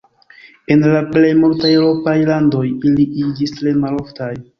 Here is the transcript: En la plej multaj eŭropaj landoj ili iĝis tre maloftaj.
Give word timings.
En 0.75 0.79
la 0.93 1.01
plej 1.09 1.29
multaj 1.41 1.69
eŭropaj 1.81 2.15
landoj 2.29 2.63
ili 2.91 3.05
iĝis 3.25 3.55
tre 3.59 3.75
maloftaj. 3.83 4.31